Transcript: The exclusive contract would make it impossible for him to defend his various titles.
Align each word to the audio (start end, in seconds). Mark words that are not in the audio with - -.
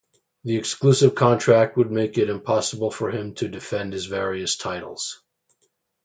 The 0.45 0.55
exclusive 0.57 1.13
contract 1.13 1.77
would 1.77 1.91
make 1.91 2.17
it 2.17 2.27
impossible 2.31 2.89
for 2.89 3.11
him 3.11 3.35
to 3.35 3.47
defend 3.47 3.93
his 3.93 4.07
various 4.07 4.55
titles. 4.57 5.21